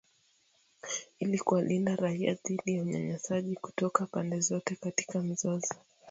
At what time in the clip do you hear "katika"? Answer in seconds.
4.75-5.21